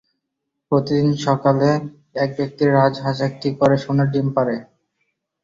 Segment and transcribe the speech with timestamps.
[0.71, 1.69] প্রতিদিন সকালে
[2.15, 4.55] এক ব্যক্তির রাজহাঁস একটি করে সোনার ডিম পাড়ে।